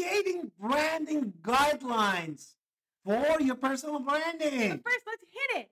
creating 0.00 0.50
branding 0.58 1.32
guidelines 1.42 2.54
for 3.04 3.40
your 3.40 3.54
personal 3.54 4.00
branding. 4.00 4.70
But 4.70 4.92
first, 4.92 5.06
let's 5.06 5.24
hit 5.30 5.60
it. 5.60 5.70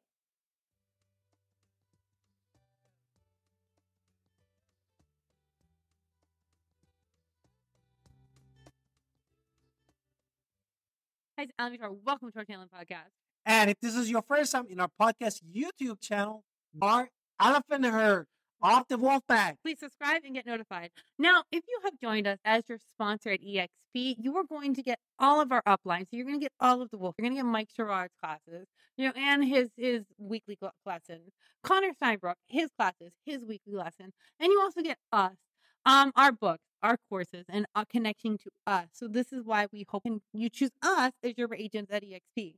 Hi, 11.37 11.45
it's 11.45 11.53
Alan 11.59 11.79
Vitor. 11.79 11.97
Welcome 12.05 12.33
to 12.33 12.39
our 12.39 12.45
Talent 12.45 12.71
Podcast. 12.73 13.13
And 13.47 13.71
if 13.71 13.79
this 13.81 13.95
is 13.95 14.11
your 14.11 14.23
first 14.23 14.53
time 14.53 14.67
in 14.69 14.81
our 14.81 14.91
podcast 15.01 15.41
YouTube 15.55 16.01
channel, 16.01 16.45
our 16.83 17.09
elephant 17.41 17.87
herd 17.87 18.27
off 18.63 18.89
the 18.89 18.99
wolf 18.99 19.23
pack. 19.29 19.57
Please 19.63 19.79
subscribe 19.79 20.23
and 20.25 20.35
get 20.35 20.47
notified. 20.47 20.91
Now, 21.19 21.45
if 21.53 21.65
you 21.69 21.81
have 21.85 21.95
joined 22.01 22.27
us 22.27 22.39
as 22.45 22.69
your 22.69 22.79
sponsor 22.79 23.31
at 23.31 23.41
EXP, 23.41 24.17
you 24.19 24.37
are 24.37 24.45
going 24.45 24.75
to 24.75 24.83
get 24.83 24.99
all 25.19 25.41
of 25.41 25.53
our 25.53 25.63
uplines. 25.67 26.11
So 26.11 26.17
you're 26.17 26.27
going 26.27 26.41
to 26.41 26.45
get 26.45 26.53
all 26.61 26.83
of 26.83 26.91
the 26.91 26.99
wolf. 26.99 27.15
You're 27.19 27.25
going 27.25 27.37
to 27.37 27.43
get 27.43 27.51
Mike 27.51 27.71
Sherrard's 27.75 28.15
classes, 28.21 28.67
you 28.97 29.07
know, 29.07 29.13
and 29.17 29.45
his 29.45 29.71
his 29.77 30.05
weekly 30.19 30.59
lessons. 30.85 31.33
Connor 31.63 31.93
Steinbrook, 32.01 32.35
his 32.49 32.71
classes, 32.79 33.13
his 33.25 33.45
weekly 33.45 33.75
lesson, 33.75 34.13
and 34.41 34.53
you 34.53 34.61
also 34.61 34.83
get 34.83 34.99
us, 35.13 35.37
um, 35.85 36.13
our 36.17 36.33
books, 36.33 36.65
our 36.83 36.97
courses, 37.09 37.45
and 37.49 37.67
uh, 37.75 37.85
connecting 37.91 38.39
to 38.39 38.51
us. 38.67 38.87
So 38.93 39.09
this 39.09 39.33
is 39.33 39.45
why 39.45 39.67
we 39.73 39.85
hope 39.89 40.05
you 40.33 40.49
choose 40.49 40.71
us 40.83 41.13
as 41.23 41.35
your 41.37 41.55
agents 41.55 41.93
at 41.93 42.03
EXP. 42.03 42.55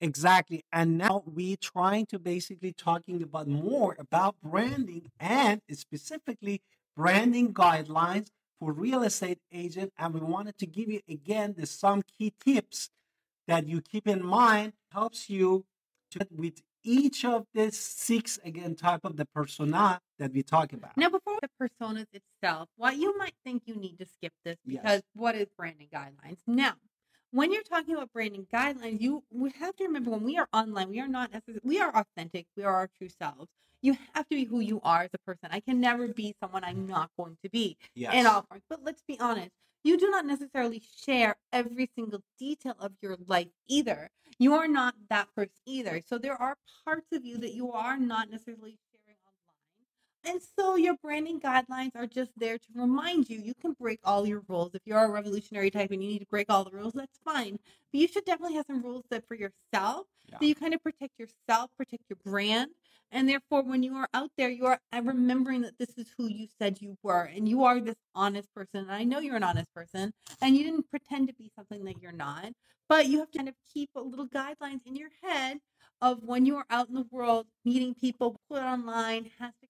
Exactly. 0.00 0.64
And 0.72 0.96
now 0.96 1.22
we're 1.26 1.56
trying 1.56 2.06
to 2.06 2.18
basically 2.18 2.72
talking 2.72 3.22
about 3.22 3.48
more 3.48 3.96
about 3.98 4.36
branding 4.42 5.10
and 5.18 5.60
specifically 5.72 6.62
branding 6.96 7.52
guidelines 7.52 8.28
for 8.58 8.72
real 8.72 9.02
estate 9.02 9.38
agent. 9.52 9.92
And 9.98 10.14
we 10.14 10.20
wanted 10.20 10.56
to 10.58 10.66
give 10.66 10.90
you 10.90 11.00
again 11.08 11.54
the 11.56 11.66
some 11.66 12.02
key 12.02 12.32
tips 12.42 12.88
that 13.46 13.66
you 13.66 13.80
keep 13.80 14.06
in 14.06 14.24
mind 14.24 14.72
helps 14.92 15.28
you 15.28 15.64
to 16.12 16.26
with 16.30 16.62
each 16.82 17.24
of 17.24 17.46
the 17.52 17.70
six 17.70 18.38
again 18.44 18.74
type 18.74 19.00
of 19.04 19.16
the 19.16 19.26
persona 19.26 20.00
that 20.18 20.32
we 20.32 20.42
talk 20.42 20.72
about. 20.72 20.96
Now, 20.96 21.10
before 21.10 21.38
the 21.42 21.50
personas 21.60 22.06
itself, 22.12 22.68
why 22.76 22.92
you 22.92 23.16
might 23.18 23.34
think 23.44 23.64
you 23.66 23.74
need 23.76 23.98
to 23.98 24.06
skip 24.06 24.32
this 24.44 24.56
Yes. 24.64 24.82
because 24.82 25.02
what 25.14 25.34
is 25.34 25.46
branding 25.58 25.88
guidelines? 25.92 26.38
Now, 26.46 26.74
when 27.32 27.52
you're 27.52 27.62
talking 27.62 27.94
about 27.94 28.12
branding 28.12 28.46
guidelines, 28.52 29.00
you 29.00 29.22
we 29.30 29.50
have 29.60 29.76
to 29.76 29.84
remember 29.84 30.10
when 30.10 30.22
we 30.24 30.36
are 30.38 30.48
online, 30.52 30.90
we 30.90 31.00
are 31.00 31.08
not 31.08 31.32
necessarily 31.32 31.60
we 31.64 31.80
are 31.80 31.94
authentic, 31.96 32.46
we 32.56 32.64
are 32.64 32.74
our 32.74 32.90
true 32.98 33.08
selves. 33.08 33.48
You 33.82 33.96
have 34.12 34.28
to 34.28 34.36
be 34.36 34.44
who 34.44 34.60
you 34.60 34.80
are 34.84 35.02
as 35.04 35.10
a 35.14 35.18
person. 35.18 35.48
I 35.50 35.60
can 35.60 35.80
never 35.80 36.08
be 36.08 36.34
someone 36.42 36.64
I'm 36.64 36.86
not 36.86 37.10
going 37.16 37.38
to 37.42 37.50
be 37.50 37.78
Yes. 37.94 38.14
in 38.14 38.26
all 38.26 38.42
forms. 38.42 38.62
But 38.68 38.80
let's 38.84 39.02
be 39.08 39.18
honest, 39.18 39.50
you 39.84 39.96
do 39.98 40.10
not 40.10 40.26
necessarily 40.26 40.82
share 41.04 41.36
every 41.52 41.88
single 41.96 42.22
detail 42.38 42.76
of 42.78 42.92
your 43.00 43.16
life 43.26 43.48
either. 43.68 44.10
You 44.38 44.54
are 44.54 44.68
not 44.68 44.94
that 45.08 45.28
person 45.34 45.52
either. 45.66 46.02
So 46.06 46.18
there 46.18 46.34
are 46.40 46.56
parts 46.84 47.06
of 47.12 47.24
you 47.24 47.38
that 47.38 47.54
you 47.54 47.72
are 47.72 47.96
not 47.98 48.30
necessarily. 48.30 48.78
And 50.24 50.40
so 50.58 50.76
your 50.76 50.96
branding 51.02 51.40
guidelines 51.40 51.96
are 51.96 52.06
just 52.06 52.30
there 52.36 52.58
to 52.58 52.66
remind 52.74 53.30
you 53.30 53.40
you 53.40 53.54
can 53.54 53.72
break 53.72 54.00
all 54.04 54.26
your 54.26 54.42
rules. 54.48 54.74
If 54.74 54.82
you're 54.84 55.02
a 55.02 55.10
revolutionary 55.10 55.70
type 55.70 55.90
and 55.90 56.02
you 56.02 56.10
need 56.10 56.18
to 56.18 56.26
break 56.26 56.50
all 56.50 56.64
the 56.64 56.70
rules, 56.70 56.92
that's 56.92 57.18
fine. 57.24 57.58
But 57.92 58.00
you 58.00 58.08
should 58.08 58.24
definitely 58.24 58.56
have 58.56 58.66
some 58.66 58.82
rules 58.82 59.04
that 59.10 59.26
for 59.26 59.34
yourself. 59.34 60.06
Yeah. 60.28 60.38
So 60.38 60.44
you 60.44 60.54
kind 60.54 60.74
of 60.74 60.82
protect 60.82 61.18
yourself, 61.18 61.70
protect 61.76 62.04
your 62.08 62.18
brand. 62.24 62.70
And 63.12 63.28
therefore, 63.28 63.62
when 63.62 63.82
you 63.82 63.94
are 63.96 64.08
out 64.14 64.30
there, 64.36 64.50
you 64.50 64.66
are 64.66 64.78
uh, 64.92 65.02
remembering 65.02 65.62
that 65.62 65.78
this 65.78 65.98
is 65.98 66.06
who 66.16 66.28
you 66.28 66.46
said 66.60 66.80
you 66.80 66.96
were, 67.02 67.22
and 67.22 67.48
you 67.48 67.64
are 67.64 67.80
this 67.80 67.96
honest 68.14 68.54
person. 68.54 68.82
And 68.82 68.92
I 68.92 69.02
know 69.02 69.18
you're 69.18 69.36
an 69.36 69.42
honest 69.42 69.72
person, 69.74 70.12
and 70.40 70.56
you 70.56 70.62
didn't 70.62 70.88
pretend 70.90 71.26
to 71.26 71.34
be 71.34 71.50
something 71.56 71.84
that 71.84 72.00
you're 72.00 72.12
not. 72.12 72.52
But 72.88 73.06
you 73.06 73.18
have 73.18 73.30
to 73.32 73.38
kind 73.38 73.48
of 73.48 73.54
keep 73.72 73.90
a 73.96 74.00
little 74.00 74.28
guidelines 74.28 74.86
in 74.86 74.94
your 74.94 75.10
head 75.22 75.58
of 76.02 76.22
when 76.24 76.46
you 76.46 76.56
are 76.56 76.66
out 76.70 76.88
in 76.88 76.94
the 76.94 77.06
world 77.10 77.46
meeting 77.64 77.94
people, 77.94 78.40
put 78.48 78.62
online 78.62 79.24
has 79.38 79.52
to 79.60 79.66
kind 79.66 79.68
of 79.68 79.69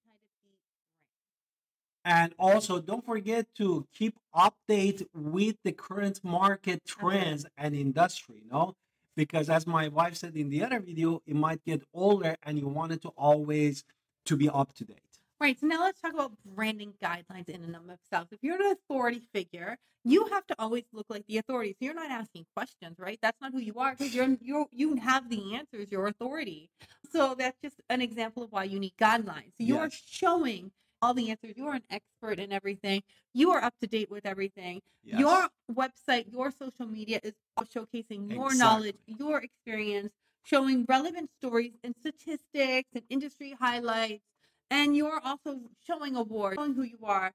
And 2.03 2.33
also, 2.39 2.81
don't 2.81 3.05
forget 3.05 3.45
to 3.57 3.87
keep 3.93 4.17
update 4.35 5.05
with 5.13 5.57
the 5.63 5.71
current 5.71 6.23
market 6.23 6.83
trends 6.85 7.45
and 7.57 7.75
industry, 7.75 8.41
You 8.43 8.49
no? 8.51 8.75
Because 9.15 9.49
as 9.49 9.67
my 9.67 9.87
wife 9.89 10.15
said 10.15 10.35
in 10.35 10.49
the 10.49 10.63
other 10.63 10.79
video, 10.79 11.21
it 11.27 11.35
might 11.35 11.63
get 11.63 11.83
older 11.93 12.35
and 12.43 12.57
you 12.57 12.67
want 12.67 12.91
it 12.91 13.01
to 13.03 13.09
always 13.09 13.83
to 14.25 14.35
be 14.35 14.49
up 14.49 14.73
to 14.73 14.85
date. 14.85 14.97
Right. 15.39 15.59
So 15.59 15.67
now 15.67 15.81
let's 15.81 15.99
talk 15.99 16.13
about 16.13 16.31
branding 16.45 16.93
guidelines 17.03 17.49
in 17.49 17.63
and 17.63 17.75
of 17.75 17.87
themselves. 17.87 18.31
If 18.31 18.39
you're 18.41 18.61
an 18.61 18.71
authority 18.71 19.21
figure, 19.33 19.77
you 20.03 20.25
have 20.27 20.45
to 20.47 20.55
always 20.57 20.83
look 20.93 21.07
like 21.09 21.25
the 21.27 21.37
authority. 21.37 21.71
So 21.73 21.85
you're 21.85 21.93
not 21.95 22.11
asking 22.11 22.45
questions, 22.55 22.97
right? 22.99 23.19
That's 23.21 23.39
not 23.41 23.51
who 23.51 23.59
you 23.59 23.73
are 23.75 23.95
because 23.95 24.13
you're 24.15 24.37
you 24.41 24.67
you 24.71 24.95
have 24.95 25.29
the 25.29 25.55
answers. 25.55 25.91
Your 25.91 26.07
authority. 26.07 26.69
So 27.11 27.35
that's 27.37 27.57
just 27.61 27.81
an 27.89 28.01
example 28.01 28.43
of 28.43 28.51
why 28.51 28.63
you 28.65 28.79
need 28.79 28.93
guidelines. 28.99 29.53
So 29.57 29.63
you 29.65 29.77
are 29.77 29.85
Yes. 29.85 30.01
showing 30.05 30.71
all 31.01 31.13
the 31.13 31.29
answers. 31.29 31.53
You 31.55 31.67
are 31.67 31.75
an 31.75 31.83
expert 31.89 32.39
in 32.39 32.51
everything. 32.51 33.01
You 33.33 33.51
are 33.51 33.63
up 33.63 33.73
to 33.81 33.87
date 33.87 34.09
with 34.09 34.25
everything. 34.25 34.81
Your 35.19 35.47
website, 35.73 36.31
your 36.31 36.51
social 36.51 36.85
media 36.85 37.19
is 37.23 37.33
showcasing 37.75 38.31
your 38.31 38.53
knowledge, 38.55 38.97
your 39.07 39.41
experience, 39.41 40.11
showing 40.43 40.85
relevant 40.87 41.29
stories 41.39 41.73
and 41.83 41.95
statistics 41.99 42.89
and 42.93 43.03
industry 43.09 43.55
highlights. 43.59 44.23
And 44.69 44.95
you're 44.95 45.19
also 45.23 45.59
showing 45.85 46.15
awards, 46.15 46.55
showing 46.57 46.75
who 46.75 46.83
you 46.83 46.99
are. 47.03 47.33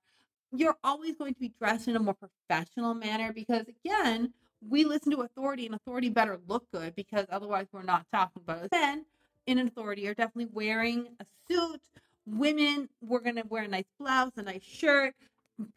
You're 0.52 0.76
always 0.84 1.16
going 1.16 1.34
to 1.34 1.40
be 1.40 1.52
dressed 1.58 1.88
in 1.88 1.96
a 1.96 1.98
more 1.98 2.14
professional 2.14 2.94
manner 2.94 3.32
because, 3.32 3.66
again, 3.68 4.32
we 4.66 4.84
listen 4.84 5.12
to 5.12 5.20
authority, 5.20 5.66
and 5.66 5.74
authority 5.74 6.08
better 6.08 6.38
look 6.48 6.64
good 6.72 6.94
because 6.94 7.26
otherwise 7.28 7.66
we're 7.72 7.82
not 7.82 8.06
talking 8.12 8.42
about 8.42 8.64
it. 8.64 8.72
Men 8.72 9.04
in 9.46 9.58
an 9.58 9.66
authority 9.66 10.08
are 10.08 10.14
definitely 10.14 10.48
wearing 10.52 11.08
a 11.20 11.26
suit. 11.48 11.82
Women, 12.26 12.88
we're 13.00 13.20
going 13.20 13.36
to 13.36 13.46
wear 13.48 13.64
a 13.64 13.68
nice 13.68 13.84
blouse, 13.98 14.32
a 14.36 14.42
nice 14.42 14.62
shirt, 14.62 15.14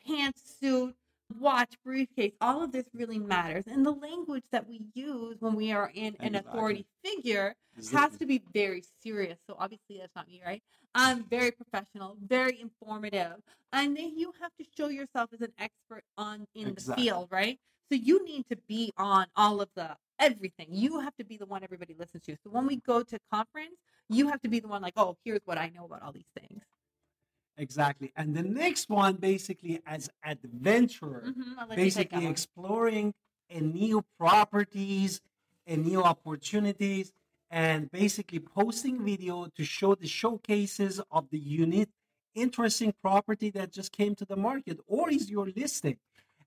pantsuit, 0.08 0.94
watch, 1.40 1.76
briefcase. 1.86 2.34
All 2.42 2.64
of 2.64 2.72
this 2.72 2.86
really 2.94 3.20
matters. 3.20 3.66
And 3.68 3.86
the 3.86 3.92
language 3.92 4.44
that 4.52 4.68
we 4.68 4.82
use 4.94 5.38
when 5.40 5.56
we 5.56 5.72
are 5.72 5.92
in 5.94 6.16
an 6.20 6.36
authority 6.36 6.86
figure 7.04 7.56
has 7.94 8.18
to 8.18 8.26
be 8.26 8.42
very 8.54 8.84
serious. 9.04 9.38
So 9.48 9.56
obviously 9.60 9.98
that's 10.00 10.16
not 10.16 10.28
me, 10.28 10.42
right? 10.46 10.64
I'm 10.96 11.24
very 11.26 11.52
professional, 11.52 12.18
very 12.26 12.60
informative. 12.60 13.36
And 13.72 13.96
then 13.96 14.18
you 14.18 14.34
have 14.42 14.52
to 14.60 14.66
show 14.76 14.88
yourself 14.88 15.30
as 15.34 15.42
an 15.42 15.54
expert 15.60 16.04
on 16.18 16.48
in 16.56 16.68
Exactly. 16.70 17.04
the 17.04 17.10
field, 17.12 17.28
right? 17.32 17.60
So 17.92 17.98
you 17.98 18.26
need 18.26 18.46
to 18.50 18.58
be 18.68 18.92
on 18.98 19.28
all 19.36 19.62
of 19.62 19.70
the 19.76 19.96
everything. 20.20 20.68
You 20.70 21.00
have 21.00 21.16
to 21.18 21.26
be 21.26 21.38
the 21.38 21.46
one 21.46 21.64
everybody 21.64 21.96
listens 21.98 22.24
to. 22.24 22.36
So 22.44 22.50
when 22.50 22.68
we 22.68 22.78
go 22.78 23.04
to 23.04 23.20
conference, 23.32 23.76
you 24.10 24.28
have 24.30 24.42
to 24.42 24.50
be 24.50 24.60
the 24.60 24.68
one 24.68 24.82
like, 24.82 24.94
oh, 24.98 25.18
here's 25.24 25.42
what 25.46 25.58
I 25.58 25.70
know 25.70 25.86
about 25.86 26.02
all 26.02 26.12
these 26.12 26.30
things. 26.40 26.64
Exactly. 27.58 28.12
And 28.16 28.36
the 28.36 28.44
next 28.44 28.90
one, 28.90 29.16
basically, 29.16 29.82
as 29.86 30.10
adventurer, 30.24 31.24
Mhm, 31.28 31.58
I'll 31.58 31.68
let 31.68 31.78
you 31.78 31.84
take 31.92 31.94
that 32.10 32.10
basically 32.10 32.28
exploring 32.28 33.14
a 33.50 33.60
new 33.60 34.04
properties 34.18 35.22
and 35.68 35.86
new 35.86 36.02
opportunities 36.02 37.12
and 37.52 37.92
basically 37.92 38.40
posting 38.40 39.04
video 39.04 39.48
to 39.58 39.64
show 39.66 39.96
the 39.96 40.08
showcases 40.08 41.02
of 41.12 41.30
the 41.32 41.40
unique 41.40 41.90
interesting 42.36 42.94
property 43.02 43.50
that 43.50 43.72
just 43.74 43.92
came 43.92 44.16
to 44.16 44.26
the 44.26 44.36
market 44.36 44.80
or 44.88 45.10
is 45.10 45.30
your 45.30 45.48
listing 45.56 45.98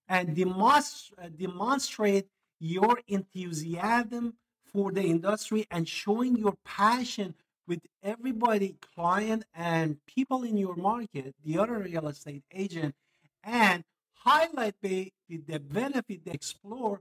and 0.09 0.37
demonst- 0.37 1.11
demonstrate 1.37 2.27
your 2.63 3.01
enthusiasm 3.09 4.35
for 4.73 4.93
the 4.93 5.03
industry 5.03 5.67
and 5.73 5.89
showing 5.89 6.37
your 6.37 6.55
passion 6.65 7.35
with 7.67 7.81
everybody 8.05 8.77
client 8.95 9.45
and 9.53 9.97
people 10.07 10.45
in 10.45 10.57
your 10.57 10.77
market 10.77 11.35
the 11.45 11.59
other 11.59 11.81
real 11.81 12.07
estate 12.07 12.45
agent 12.53 12.95
and 13.43 13.83
highlight 14.15 14.77
the, 14.81 15.13
the 15.29 15.59
benefit 15.59 16.25
they 16.25 16.31
explore 16.31 17.01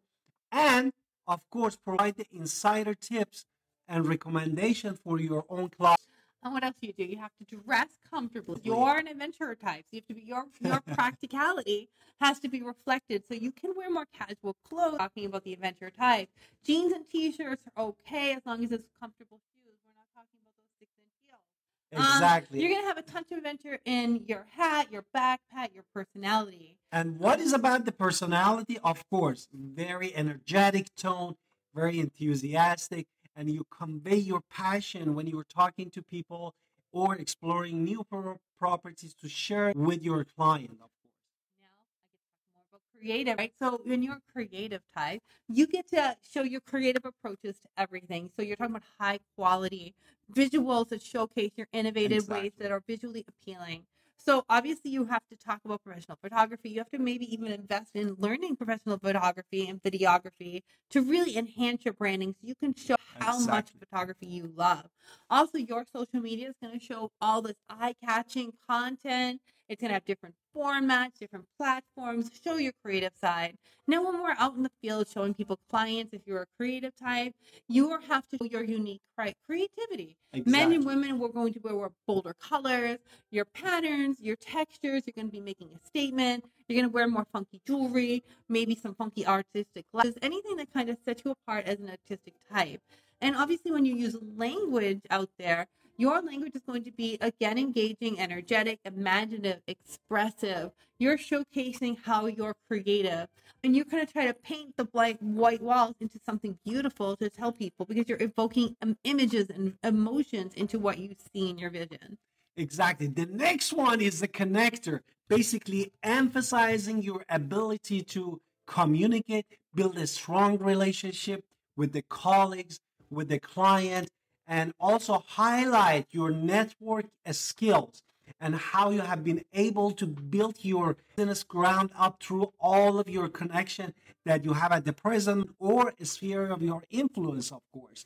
and 0.52 0.92
of 1.28 1.40
course 1.52 1.76
provide 1.76 2.16
the 2.16 2.26
insider 2.32 2.96
tips 2.96 3.46
and 3.88 4.08
recommendation 4.08 4.98
for 5.04 5.20
your 5.20 5.46
own 5.48 5.70
clients 5.70 6.02
And 6.44 6.54
what 6.54 6.64
else 6.64 6.76
do 6.82 6.88
you 6.88 6.94
do? 6.94 7.04
You 7.04 7.18
have 7.20 7.32
to 7.38 7.56
dress 7.56 7.90
comfortably. 8.10 8.62
You're 8.64 8.98
an 8.98 9.08
adventurer 9.08 9.56
type. 9.56 9.86
So 9.92 9.98
you 9.98 10.02
have 10.02 10.08
to 10.08 10.14
be 10.14 10.22
your 10.22 10.46
your 10.62 10.82
practicality 10.96 11.90
has 12.20 12.40
to 12.40 12.50
be 12.50 12.62
reflected. 12.62 13.24
So 13.28 13.36
you 13.36 13.52
can 13.52 13.74
wear 13.76 13.92
more 13.92 14.08
casual 14.14 14.56
clothes. 14.68 14.98
Talking 14.98 15.26
about 15.26 15.44
the 15.44 15.54
adventure 15.54 15.92
type, 15.92 16.30
jeans 16.64 16.94
and 16.94 17.08
t-shirts 17.10 17.64
are 17.76 17.84
okay 17.86 18.34
as 18.34 18.42
long 18.46 18.64
as 18.64 18.72
it's 18.72 18.88
comfortable 19.00 19.40
shoes. 19.54 19.78
We're 19.86 19.94
not 19.96 20.08
talking 20.16 20.40
about 20.42 20.54
those 20.58 20.72
six 20.80 20.92
inch 20.98 21.14
heels. 21.28 22.08
Um, 22.08 22.16
exactly 22.16 22.62
You're 22.62 22.74
gonna 22.74 22.88
have 22.88 22.98
a 22.98 23.04
touch 23.04 23.32
of 23.32 23.38
adventure 23.38 23.80
in 23.86 24.24
your 24.28 24.46
hat, 24.56 24.88
your 24.92 25.06
backpack, 25.16 25.74
your 25.74 25.84
personality. 25.94 26.78
And 26.92 27.20
what 27.20 27.40
is 27.40 27.54
about 27.54 27.86
the 27.86 27.92
personality? 27.92 28.80
Of 28.84 29.08
course, 29.10 29.48
very 29.54 30.14
energetic 30.16 30.94
tone, 30.96 31.36
very 31.74 32.00
enthusiastic, 32.00 33.08
and 33.36 33.50
you 33.50 33.66
convey 33.70 34.18
your 34.18 34.42
passion 34.50 35.16
when 35.16 35.28
you're 35.28 35.44
talking 35.46 35.90
to 35.92 36.02
people 36.02 36.54
or 36.92 37.16
exploring 37.16 37.84
new 37.84 38.04
pro- 38.04 38.40
properties 38.60 39.14
to 39.16 39.30
share 39.30 39.72
with 39.76 40.04
your 40.04 40.26
client, 40.26 40.72
of 40.74 40.80
course. 40.80 41.14
Now 41.62 41.68
I 41.80 41.86
get 41.94 42.12
to 42.12 42.20
talk 42.20 42.44
more 42.54 42.64
about 42.70 42.82
creative, 42.98 43.38
right? 43.38 43.54
So 43.62 43.82
when 43.86 44.04
you're 44.04 44.20
creative 44.32 44.82
type, 44.96 45.22
you 45.48 45.68
get 45.68 45.88
to 45.90 46.18
show 46.34 46.44
your 46.44 46.62
creative 46.62 47.06
approaches 47.06 47.56
to 47.60 47.70
everything. 47.78 48.30
So 48.36 48.42
you're 48.44 48.58
talking 48.58 48.76
about 48.76 48.84
high 49.00 49.20
quality 49.36 49.96
visuals 50.34 50.90
that 50.90 51.02
showcase 51.02 51.52
your 51.56 51.68
innovative 51.72 52.18
Exactly. 52.18 52.42
ways 52.42 52.52
that 52.60 52.72
are 52.72 52.84
visually 52.86 53.26
appealing. 53.28 53.84
So 54.24 54.46
obviously 54.50 54.92
you 54.92 55.06
have 55.06 55.24
to 55.32 55.36
talk 55.36 55.62
about 55.66 55.84
professional 55.84 56.18
photography. 56.22 56.70
You 56.70 56.80
have 56.80 56.92
to 56.92 57.00
maybe 57.00 57.32
even 57.34 57.52
invest 57.52 57.96
in 57.96 58.14
learning 58.20 58.56
professional 58.56 59.00
photography 59.00 59.68
and 59.68 59.82
videography 59.82 60.62
to 60.92 61.02
really 61.02 61.36
enhance 61.38 61.84
your 61.86 61.96
branding 61.96 62.34
so 62.34 62.48
you 62.48 62.54
can 62.56 62.76
show 62.76 62.96
how 63.20 63.40
much 63.40 63.70
photography 63.80 64.28
you 64.28 64.52
love. 64.56 64.86
Also, 65.30 65.58
your 65.58 65.86
social 65.92 66.20
media 66.20 66.50
is 66.50 66.56
going 66.62 66.80
to 66.80 66.84
show 66.84 67.12
all 67.22 67.42
this 67.42 67.58
eye-catching 67.70 68.54
content. 68.70 69.42
It's 69.70 69.80
going 69.80 69.90
to 69.90 69.94
have 69.94 70.06
different 70.06 70.36
formats, 70.54 71.18
different 71.18 71.46
platforms, 71.58 72.30
show 72.44 72.58
your 72.58 72.74
creative 72.84 73.14
side. 73.22 73.56
Now, 73.88 74.04
when 74.04 74.22
we're 74.22 74.36
out 74.38 74.56
in 74.56 74.64
the 74.64 74.72
field 74.82 75.08
showing 75.08 75.34
people 75.34 75.58
clients, 75.70 76.14
if 76.14 76.22
you're 76.26 76.42
a 76.42 76.48
creative 76.58 76.94
type, 76.98 77.34
you 77.70 77.98
have 78.10 78.28
to 78.30 78.38
show 78.38 78.46
your 78.46 78.64
unique 78.64 79.02
creativity. 79.48 80.18
Men 80.46 80.74
and 80.74 80.86
women, 80.86 81.20
we're 81.20 81.30
going 81.30 81.54
to 81.54 81.60
wear 81.60 81.90
bolder 82.06 82.34
colors, 82.34 83.00
your 83.32 83.46
patterns, 83.46 84.20
your 84.20 84.36
textures. 84.36 85.04
You're 85.06 85.14
going 85.16 85.28
to 85.28 85.32
be 85.32 85.40
making 85.40 85.70
a 85.74 85.88
statement. 85.88 86.44
You're 86.68 86.82
going 86.82 86.90
to 86.90 86.94
wear 86.94 87.08
more 87.08 87.26
funky 87.32 87.62
jewelry, 87.66 88.24
maybe 88.50 88.76
some 88.76 88.96
funky 88.96 89.26
artistic 89.26 89.86
glasses, 89.92 90.18
anything 90.22 90.58
that 90.58 90.74
kind 90.74 90.90
of 90.90 90.98
sets 91.06 91.24
you 91.26 91.32
apart 91.32 91.66
as 91.66 91.80
an 91.80 91.90
artistic 91.90 92.34
type. 92.52 92.82
And 93.22 93.36
obviously, 93.36 93.72
when 93.72 93.86
you 93.86 93.96
use 93.96 94.18
language 94.36 95.02
out 95.10 95.30
there, 95.38 95.68
your 95.98 96.22
language 96.22 96.56
is 96.56 96.64
going 96.66 96.84
to 96.86 96.92
be 96.92 97.18
again 97.22 97.60
engaging, 97.60 98.20
energetic, 98.20 98.80
imaginative, 98.86 99.62
expressive. 99.68 100.72
You're 100.98 101.18
showcasing 101.18 101.98
how 102.04 102.26
you're 102.26 102.56
creative, 102.68 103.28
and 103.64 103.76
you're 103.76 103.86
going 103.86 104.06
to 104.06 104.12
try 104.12 104.26
to 104.26 104.34
paint 104.34 104.76
the 104.78 104.86
blank 104.86 105.20
white 105.20 105.62
walls 105.62 105.96
into 106.00 106.20
something 106.26 106.58
beautiful 106.66 107.16
to 107.18 107.30
tell 107.30 107.52
people 107.52 107.86
because 107.86 108.10
you're 108.10 108.22
evoking 108.22 108.76
images 109.04 109.52
and 109.52 109.76
emotions 109.84 110.54
into 110.56 110.80
what 110.80 110.98
you 110.98 111.16
see 111.32 111.52
in 111.52 111.60
your 111.60 111.70
vision. 111.70 112.18
Exactly. 112.58 113.08
The 113.08 113.26
next 113.28 113.74
one 113.74 114.02
is 114.02 114.20
the 114.20 114.28
connector, 114.28 115.00
basically 115.30 115.92
emphasizing 116.04 117.02
your 117.02 117.24
ability 117.30 118.02
to 118.04 118.42
communicate, 118.68 119.46
build 119.74 119.98
a 119.98 120.08
strong 120.08 120.58
relationship 120.58 121.44
with 121.78 121.94
the 121.94 122.04
colleagues, 122.04 122.80
with 123.10 123.30
the 123.30 123.40
client, 123.40 124.10
and 124.48 124.74
also 124.80 125.24
highlight 125.28 126.08
your 126.12 126.32
network 126.32 127.06
skills 127.32 128.04
and 128.40 128.56
how 128.56 128.90
you 128.90 129.02
have 129.02 129.24
been 129.24 129.44
able 129.54 129.92
to 129.92 130.06
build 130.08 130.58
your 130.62 130.98
business 131.16 131.44
ground 131.44 131.92
up 131.98 132.22
through 132.22 132.52
all 132.60 133.00
of 133.00 133.10
your 133.10 133.30
connection 133.30 133.94
that 134.26 134.44
you 134.44 134.54
have 134.54 134.72
at 134.72 134.86
the 134.86 134.94
present 134.94 135.50
or 135.60 135.94
sphere 136.02 136.48
of 136.48 136.62
your 136.62 136.84
influence, 136.90 137.52
of 137.52 137.62
course. 137.74 138.06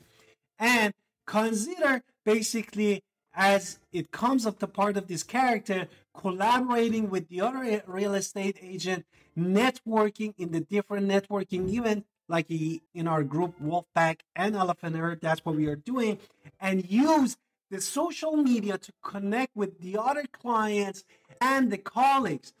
And 0.58 0.92
consider 1.26 2.02
basically 2.24 3.02
as 3.36 3.78
it 3.92 4.10
comes 4.10 4.46
up 4.46 4.58
to 4.58 4.66
part 4.66 4.96
of 4.96 5.06
this 5.06 5.22
character, 5.22 5.86
collaborating 6.14 7.10
with 7.10 7.28
the 7.28 7.42
other 7.42 7.82
real 7.86 8.14
estate 8.14 8.58
agent, 8.62 9.04
networking 9.38 10.34
in 10.38 10.50
the 10.50 10.60
different 10.60 11.06
networking 11.06 11.68
event, 11.68 12.06
like 12.28 12.50
in 12.50 13.06
our 13.06 13.22
group 13.22 13.54
Wolfpack 13.62 14.20
and 14.34 14.56
Elephant 14.56 14.96
Herd, 14.96 15.20
that's 15.20 15.44
what 15.44 15.54
we 15.54 15.66
are 15.66 15.76
doing, 15.76 16.18
and 16.58 16.90
use 16.90 17.36
the 17.70 17.80
social 17.80 18.36
media 18.36 18.78
to 18.78 18.92
connect 19.02 19.54
with 19.54 19.80
the 19.80 19.98
other 19.98 20.24
clients 20.32 21.04
and 21.40 21.70
the 21.70 21.78
colleagues. 21.78 22.52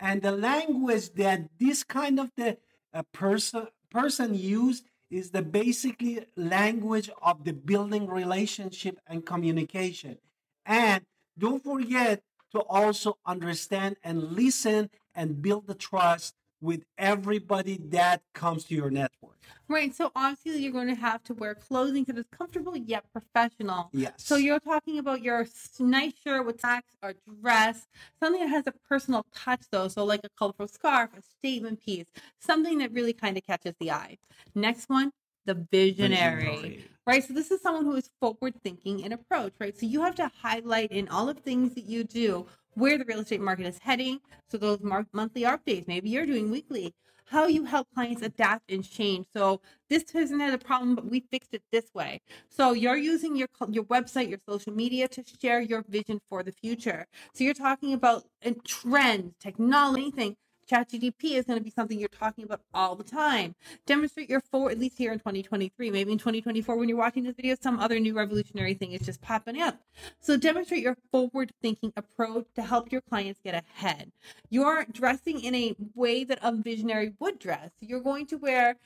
And 0.00 0.20
the 0.20 0.32
language 0.32 1.14
that 1.14 1.48
this 1.60 1.84
kind 1.84 2.18
of 2.18 2.30
the 2.36 2.58
uh, 2.92 3.02
person 3.12 3.68
person 3.90 4.34
use 4.34 4.82
is 5.14 5.30
the 5.30 5.42
basically 5.42 6.26
language 6.36 7.08
of 7.22 7.44
the 7.44 7.52
building 7.52 8.08
relationship 8.08 8.98
and 9.06 9.24
communication. 9.24 10.18
And 10.66 11.04
don't 11.38 11.62
forget 11.62 12.20
to 12.50 12.60
also 12.62 13.18
understand 13.24 13.96
and 14.02 14.32
listen 14.32 14.90
and 15.14 15.40
build 15.40 15.68
the 15.68 15.74
trust 15.74 16.34
with 16.64 16.82
everybody 16.96 17.78
that 17.90 18.22
comes 18.32 18.64
to 18.64 18.74
your 18.74 18.90
network. 18.90 19.36
Right. 19.68 19.94
So 19.94 20.10
obviously, 20.16 20.62
you're 20.62 20.72
going 20.72 20.88
to 20.88 20.94
have 20.94 21.22
to 21.24 21.34
wear 21.34 21.54
clothing 21.54 22.04
that 22.04 22.18
is 22.18 22.24
comfortable 22.36 22.76
yet 22.76 23.04
professional. 23.12 23.90
Yes. 23.92 24.12
So 24.16 24.36
you're 24.36 24.60
talking 24.60 24.98
about 24.98 25.22
your 25.22 25.46
nice 25.78 26.12
shirt 26.24 26.44
with 26.46 26.60
slacks 26.60 26.92
or 27.02 27.14
dress, 27.40 27.86
something 28.20 28.40
that 28.40 28.48
has 28.48 28.66
a 28.66 28.72
personal 28.88 29.26
touch 29.34 29.62
though. 29.70 29.88
So 29.88 30.04
like 30.04 30.20
a 30.24 30.30
colorful 30.38 30.68
scarf, 30.68 31.10
a 31.16 31.22
statement 31.38 31.84
piece, 31.84 32.06
something 32.40 32.78
that 32.78 32.92
really 32.92 33.12
kind 33.12 33.36
of 33.36 33.44
catches 33.46 33.74
the 33.78 33.90
eye. 33.90 34.18
Next 34.54 34.88
one, 34.88 35.12
the 35.44 35.54
visionary. 35.70 36.84
Right. 37.06 37.22
So 37.22 37.34
this 37.34 37.50
is 37.50 37.60
someone 37.60 37.84
who 37.84 37.96
is 37.96 38.08
forward 38.20 38.54
thinking 38.62 39.00
in 39.00 39.12
approach, 39.12 39.52
right? 39.60 39.78
So 39.78 39.84
you 39.84 40.02
have 40.02 40.14
to 40.14 40.30
highlight 40.40 40.90
in 40.90 41.08
all 41.08 41.28
of 41.28 41.38
things 41.38 41.74
that 41.74 41.84
you 41.84 42.04
do 42.04 42.46
where 42.74 42.98
the 42.98 43.04
real 43.04 43.20
estate 43.20 43.40
market 43.40 43.66
is 43.66 43.78
heading. 43.78 44.20
So 44.50 44.58
those 44.58 44.80
mar- 44.80 45.06
monthly 45.12 45.42
updates, 45.42 45.88
maybe 45.88 46.10
you're 46.10 46.26
doing 46.26 46.50
weekly. 46.50 46.94
How 47.26 47.46
you 47.46 47.64
help 47.64 47.88
clients 47.94 48.22
adapt 48.22 48.70
and 48.70 48.88
change. 48.88 49.26
So 49.32 49.60
this 49.88 50.04
had 50.12 50.54
a 50.54 50.58
problem, 50.58 50.94
but 50.94 51.10
we 51.10 51.24
fixed 51.30 51.54
it 51.54 51.62
this 51.72 51.86
way. 51.94 52.20
So 52.50 52.72
you're 52.72 52.96
using 52.98 53.34
your 53.34 53.48
your 53.70 53.84
website, 53.84 54.28
your 54.28 54.38
social 54.46 54.74
media 54.74 55.08
to 55.08 55.24
share 55.40 55.60
your 55.60 55.84
vision 55.88 56.20
for 56.28 56.42
the 56.42 56.52
future. 56.52 57.06
So 57.32 57.44
you're 57.44 57.54
talking 57.54 57.94
about 57.94 58.24
uh, 58.44 58.52
trends, 58.66 59.34
technology, 59.40 60.02
anything. 60.02 60.36
ChatGPT 60.66 61.32
is 61.32 61.44
going 61.44 61.58
to 61.58 61.64
be 61.64 61.70
something 61.70 61.98
you're 61.98 62.08
talking 62.08 62.44
about 62.44 62.60
all 62.72 62.94
the 62.94 63.04
time. 63.04 63.54
Demonstrate 63.86 64.28
your 64.28 64.40
forward, 64.40 64.72
at 64.72 64.78
least 64.78 64.98
here 64.98 65.12
in 65.12 65.18
2023. 65.18 65.90
Maybe 65.90 66.12
in 66.12 66.18
2024, 66.18 66.76
when 66.76 66.88
you're 66.88 66.98
watching 66.98 67.24
this 67.24 67.34
video, 67.34 67.56
some 67.60 67.78
other 67.78 67.98
new 68.00 68.14
revolutionary 68.14 68.74
thing 68.74 68.92
is 68.92 69.02
just 69.02 69.20
popping 69.20 69.60
up. 69.60 69.80
So 70.20 70.36
demonstrate 70.36 70.82
your 70.82 70.96
forward 71.10 71.52
thinking 71.62 71.92
approach 71.96 72.46
to 72.54 72.62
help 72.62 72.92
your 72.92 73.00
clients 73.02 73.40
get 73.44 73.64
ahead. 73.76 74.12
You're 74.50 74.86
dressing 74.90 75.40
in 75.40 75.54
a 75.54 75.74
way 75.94 76.24
that 76.24 76.38
a 76.42 76.52
visionary 76.52 77.12
would 77.20 77.38
dress. 77.38 77.70
You're 77.80 78.00
going 78.00 78.26
to 78.28 78.38
wear 78.38 78.76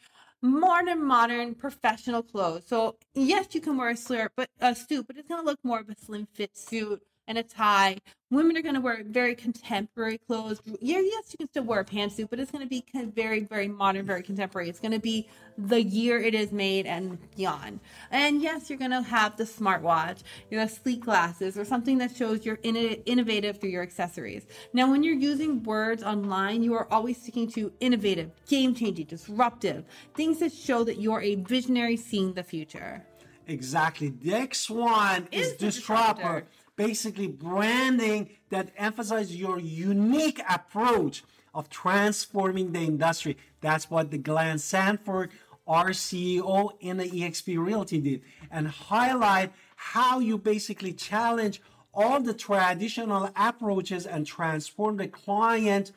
modern, 0.43 1.03
modern 1.05 1.55
professional 1.55 2.23
clothes. 2.23 2.65
So 2.67 2.97
yes, 3.15 3.49
you 3.53 3.61
can 3.61 3.77
wear 3.77 3.91
a 3.91 3.97
slur, 3.97 4.29
but 4.37 4.49
a 4.61 4.75
suit, 4.75 5.07
but 5.07 5.17
it's 5.17 5.29
going 5.29 5.43
to 5.43 5.47
look 5.47 5.59
more 5.63 5.81
of 5.81 5.89
a 5.89 5.97
slim 5.97 6.27
fit 6.33 6.57
suit 6.57 7.03
and 7.29 7.39
a 7.39 7.43
tie. 7.43 7.99
Women 8.31 8.57
are 8.59 8.63
going 8.63 8.75
to 8.75 8.81
wear 8.81 9.03
very 9.07 9.35
contemporary 9.35 10.19
clothes. 10.19 10.61
Yeah, 10.81 11.01
yes, 11.01 11.31
you 11.31 11.39
can 11.39 11.49
still 11.49 11.63
wear 11.63 11.81
a 11.81 11.85
pantsuit, 11.85 12.29
but 12.29 12.39
it's 12.41 12.51
going 12.51 12.65
to 12.65 12.69
be 12.69 12.85
very, 13.15 13.41
very 13.41 13.69
modern, 13.69 14.05
very 14.05 14.23
contemporary. 14.23 14.69
It's 14.69 14.81
going 14.81 14.93
to 14.93 14.99
be 14.99 15.29
the 15.57 15.83
year 15.83 16.19
it 16.19 16.35
is 16.35 16.53
made 16.53 16.87
and 16.87 17.19
beyond. 17.37 17.81
And 18.11 18.43
yes, 18.43 18.69
you're 18.69 18.79
going 18.79 18.91
to 18.91 19.01
have 19.03 19.37
the 19.37 19.45
smartwatch, 19.45 20.25
you 20.51 20.59
know, 20.59 20.67
sleek 20.67 21.01
glasses, 21.01 21.57
or 21.57 21.65
something 21.65 21.97
that 21.99 22.15
shows 22.15 22.45
you're 22.45 22.59
inno- 22.59 23.01
innovative 23.07 23.59
through 23.61 23.71
your 23.71 23.83
accessories. 23.83 24.47
Now, 24.75 24.91
when 24.91 25.03
you're 25.03 25.15
using 25.15 25.63
words 25.63 26.03
online, 26.03 26.63
you 26.63 26.75
are 26.75 26.87
always 26.93 27.21
sticking 27.21 27.51
to 27.53 27.73
innovative, 27.81 28.31
game 28.47 28.75
changing, 28.75 29.07
disruptive, 29.07 29.85
things 30.15 30.39
that 30.41 30.53
show 30.53 30.85
that 30.85 31.01
you're 31.01 31.23
a 31.23 31.37
visionary 31.37 31.97
seeing 31.97 32.35
the 32.35 32.43
future. 32.43 33.07
Exactly. 33.47 34.11
The 34.11 34.31
Next 34.33 34.69
one 34.69 35.27
is, 35.33 35.53
Is 35.53 35.57
disruptor. 35.57 36.23
disruptor. 36.23 36.47
Basically, 36.79 37.27
branding 37.27 38.31
that 38.51 38.71
emphasizes 38.77 39.35
your 39.35 39.59
unique 39.59 40.41
approach 40.49 41.25
of 41.53 41.69
transforming 41.69 42.71
the 42.71 42.79
industry. 42.79 43.37
That's 43.61 43.91
what 43.91 44.13
the 44.13 44.19
Glenn 44.19 44.59
Sanford, 44.59 45.33
our 45.67 45.91
CEO 45.91 46.71
in 46.79 46.99
the 46.99 47.11
EXP 47.11 47.59
Realty 47.59 47.99
did, 47.99 48.23
and 48.49 48.69
highlight 48.69 49.53
how 49.75 50.21
you 50.21 50.39
basically 50.39 50.93
challenge 50.93 51.61
all 51.93 52.21
the 52.21 52.33
traditional 52.33 53.29
approaches 53.35 54.07
and 54.07 54.25
transform 54.25 54.99
the 54.99 55.09
client 55.09 55.91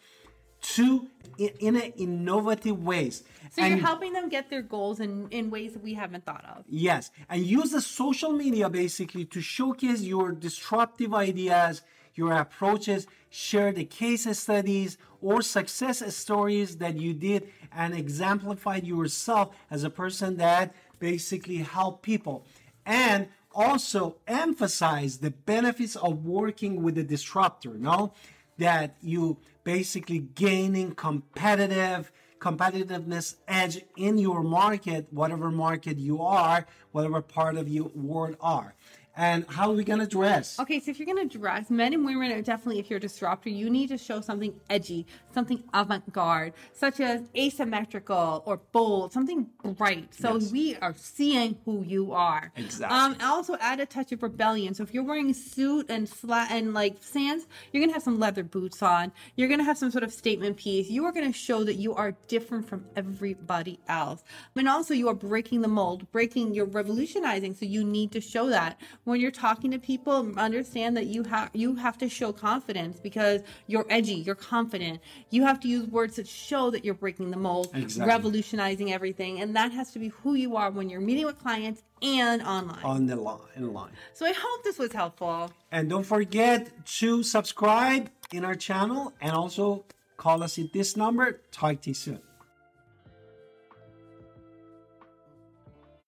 to 0.62 1.08
in, 1.38 1.50
in 1.60 1.76
innovative 1.76 2.84
ways. 2.84 3.24
So 3.52 3.66
you're 3.66 3.78
helping 3.78 4.14
them 4.14 4.30
get 4.30 4.50
their 4.50 4.62
goals 4.62 5.00
in, 5.00 5.28
in 5.30 5.50
ways 5.50 5.74
that 5.74 5.84
we 5.84 5.94
haven't 5.94 6.26
thought 6.26 6.46
of. 6.46 6.64
Yes, 6.70 7.12
and 7.30 7.46
use 7.46 7.72
the 7.72 7.82
social 7.82 8.32
media 8.32 8.70
basically 8.70 9.26
to 9.26 9.42
showcase 9.42 10.02
your 10.02 10.32
disruptive 10.32 11.14
ideas, 11.14 11.82
your 12.16 12.34
approaches, 12.34 13.08
share 13.30 13.72
the 13.72 13.86
case 13.86 14.26
studies 14.38 14.98
or 15.22 15.42
success 15.42 16.16
stories 16.16 16.78
that 16.78 16.98
you 16.98 17.14
did 17.14 17.50
and 17.72 17.94
exemplified 17.94 18.86
yourself 18.86 19.56
as 19.70 19.84
a 19.84 19.90
person 19.90 20.38
that 20.38 20.74
basically 21.00 21.58
help 21.58 22.02
people. 22.02 22.46
And 22.86 23.28
also 23.54 24.16
emphasize 24.28 25.18
the 25.18 25.32
benefits 25.32 25.96
of 25.98 26.26
working 26.26 26.82
with 26.82 26.98
a 26.98 27.04
disruptor, 27.04 27.74
no? 27.74 28.14
That 28.62 28.96
you 29.02 29.40
basically 29.64 30.20
gaining 30.20 30.94
competitive 30.94 32.12
competitiveness 32.40 33.36
edge 33.48 33.82
in 33.96 34.18
your 34.18 34.42
market, 34.44 35.08
whatever 35.12 35.52
market 35.52 35.98
you 35.98 36.22
are, 36.22 36.66
whatever 36.92 37.22
part 37.22 37.56
of 37.56 37.70
your 37.70 37.90
world 37.94 38.36
are. 38.42 38.76
And 39.16 39.46
how 39.50 39.70
are 39.70 39.74
we 39.76 39.84
gonna 39.84 40.08
dress? 40.08 40.58
Okay, 40.60 40.80
so 40.80 40.90
if 40.92 40.98
you're 41.00 41.06
gonna 41.06 41.26
dress, 41.28 41.70
men 41.70 41.94
and 41.94 42.06
women 42.06 42.32
are 42.32 42.42
definitely, 42.42 42.80
if 42.80 42.90
you're 42.90 42.98
a 42.98 43.02
disruptor, 43.02 43.50
you 43.50 43.70
need 43.70 43.90
to 43.90 43.98
show 43.98 44.22
something 44.22 44.54
edgy, 44.70 45.06
something 45.34 45.62
avant-garde, 45.74 46.54
such 46.74 47.02
as 47.02 47.22
asymmetrical 47.38 48.42
or 48.46 48.58
bold, 48.72 49.12
something 49.12 49.48
bright. 49.64 50.14
So 50.14 50.36
Yes. 50.38 50.52
we 50.52 50.76
are 50.78 50.94
seeing 50.96 51.58
who 51.66 51.84
you 51.84 52.14
are. 52.14 52.52
Exactly. 52.56 52.98
Um, 52.98 53.18
also 53.22 53.58
add 53.60 53.80
a 53.82 53.86
touch 53.86 54.12
of 54.14 54.24
rebellion. 54.24 54.74
So 54.74 54.84
if 54.84 54.94
you're 54.94 55.04
wearing 55.04 55.30
a 55.30 55.34
suit 55.34 55.88
and 55.90 56.08
slat 56.08 56.50
and 56.52 56.74
like 56.74 56.96
sands, 57.04 57.48
you're 57.72 57.82
gonna 57.82 57.94
have 57.94 58.04
some 58.04 58.20
leather 58.20 58.44
boots 58.44 58.82
on. 58.82 59.12
You're 59.36 59.50
gonna 59.50 59.64
have 59.66 59.78
some 59.78 59.92
sort 59.92 60.04
of 60.06 60.14
statement 60.14 60.58
piece. 60.58 60.90
You 60.90 61.04
are 61.06 61.12
gonna 61.12 61.34
show 61.34 61.64
that 61.66 61.76
you 61.76 61.94
are 61.96 62.14
different 62.28 62.68
from 62.68 62.86
everybody 62.96 63.80
else. 63.90 64.24
And 64.56 64.70
also 64.70 64.94
you 64.94 65.10
are 65.10 65.14
breaking 65.16 65.62
the 65.62 65.68
mold, 65.68 66.10
breaking, 66.12 66.54
you're 66.54 66.66
revolutionizing. 66.66 67.56
So 67.56 67.66
you 67.66 67.84
need 67.84 68.12
to 68.14 68.22
show 68.22 68.48
that 68.50 68.80
when 69.04 69.20
you're 69.20 69.32
talking 69.32 69.72
to 69.72 69.80
people. 69.80 70.32
Understand 70.38 70.96
that 70.98 71.08
you 71.08 71.24
have 71.24 71.50
you 71.54 71.76
have 71.76 71.98
to 72.00 72.10
show 72.10 72.32
confidence 72.32 73.00
because 73.00 73.42
you're 73.68 73.86
edgy, 73.90 74.16
you're 74.16 74.36
confident. 74.36 75.00
You 75.30 75.44
have 75.44 75.60
to 75.62 75.68
use 75.68 75.88
words 75.88 76.16
that 76.18 76.28
show 76.28 76.70
that 76.72 76.84
you're 76.86 76.94
breaking 76.94 77.32
the 77.32 77.38
mold, 77.38 77.70
Exactly. 77.74 78.08
revolutionizing 78.14 78.92
everything, 78.94 79.42
and 79.42 79.56
that 79.56 79.72
has 79.72 79.92
to 79.92 80.00
be 80.00 80.10
who 80.10 80.36
you 80.36 80.56
are 80.56 80.72
when 80.72 80.90
you're 80.90 81.02
meeting 81.02 81.26
with 81.26 81.40
clients 81.40 81.84
and 82.02 82.42
online. 82.42 82.84
On 82.84 83.06
the 83.06 83.16
line, 83.16 83.40
in 83.56 83.74
line. 83.74 83.92
So 84.14 84.26
I 84.26 84.34
hope 84.34 84.64
this 84.64 84.80
was 84.80 84.92
helpful. 84.94 85.52
And 85.72 85.90
don't 85.90 86.06
forget 86.06 86.72
to 87.00 87.24
subscribe 87.24 88.10
in 88.32 88.44
our 88.46 88.56
channel 88.56 89.14
and 89.22 89.32
also 89.32 89.86
call 90.18 90.44
us 90.44 90.58
at 90.58 90.74
this 90.74 90.96
number. 90.98 91.42
Talk 91.52 91.82
to 91.82 91.90
you 91.90 91.94
soon. 91.94 92.20